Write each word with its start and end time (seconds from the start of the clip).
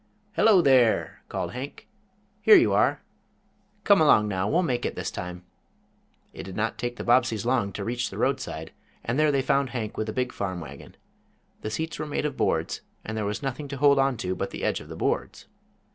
"Hello 0.31 0.63
there!" 0.63 1.21
called 1.29 1.51
Hank. 1.51 1.87
"Here 2.41 2.55
you 2.55 2.73
are. 2.73 3.03
Come 3.83 4.01
along 4.01 4.27
now, 4.27 4.49
we'll 4.49 4.63
make 4.63 4.83
it 4.83 4.95
this 4.95 5.11
time." 5.11 5.43
It 6.33 6.41
did 6.41 6.55
not 6.55 6.79
take 6.79 6.95
the 6.95 7.03
Bobbseys 7.03 7.45
long 7.45 7.71
to 7.73 7.83
reach 7.83 8.09
the 8.09 8.17
roadside 8.17 8.71
and 9.03 9.19
there 9.19 9.31
they 9.31 9.43
found 9.43 9.69
Hank 9.69 9.97
with 9.97 10.09
a 10.09 10.11
big 10.11 10.31
farm 10.33 10.59
wagon. 10.59 10.95
The 11.61 11.69
seats 11.69 11.99
were 11.99 12.07
made 12.07 12.25
of 12.25 12.35
boards, 12.35 12.81
and 13.05 13.15
there 13.15 13.25
was 13.25 13.43
nothing 13.43 13.67
to 13.67 13.77
hold 13.77 13.99
on 13.99 14.17
to 14.25 14.33
but 14.33 14.49
the 14.49 14.63
edge 14.63 14.79
of 14.79 14.89
the 14.89 14.95
boards. 14.97 15.45